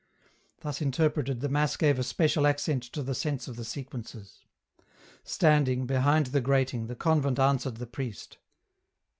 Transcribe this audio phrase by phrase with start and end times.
[0.61, 4.45] Thus interpreted the Mass gave a special accent to the sense of the sequences.
[5.23, 8.39] Standing, behind the grating, the convent answered the priest.